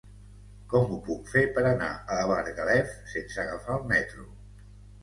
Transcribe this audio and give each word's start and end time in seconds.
Com 0.71 0.95
ho 0.95 0.97
puc 1.09 1.29
fer 1.35 1.43
per 1.59 1.65
anar 1.73 1.91
a 2.17 2.17
Margalef 2.33 2.99
sense 3.17 3.43
agafar 3.47 3.79
el 3.79 3.89
metro? 3.97 4.29